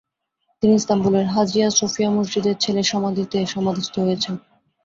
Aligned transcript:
তিনি 0.63 0.73
ইস্তাম্বুলের 0.75 1.25
হাজিয়া 1.27 1.67
সোফিয়া 1.71 2.09
মসজিদে 2.11 2.51
ছেলের 2.63 2.87
সমাধিতে 2.91 3.37
সমাধিস্থ 3.45 3.95
হয়েছেন। 3.99 4.35